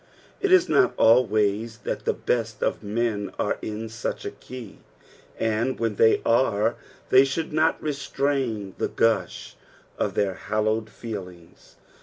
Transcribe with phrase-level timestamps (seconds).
[0.39, 4.79] It is not always that the best of men are in such a key,
[5.37, 6.75] and when they are
[7.09, 9.55] they should not restrain the gush
[9.99, 11.75] of their hallowed feelings.